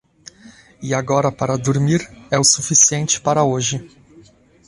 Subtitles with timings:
[0.87, 2.01] E agora para dormir,
[2.31, 3.87] é o suficiente para hoje.